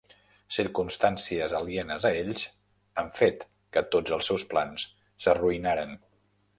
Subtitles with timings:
[0.55, 2.47] Circumstàncies alienes a ells
[3.03, 4.91] han fet que tots els seus plans
[5.27, 5.99] s'arruïnaren